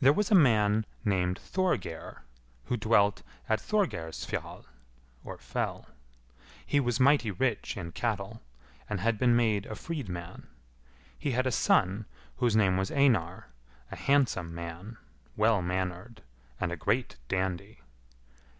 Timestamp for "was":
0.12-0.30, 6.78-7.00, 12.76-12.92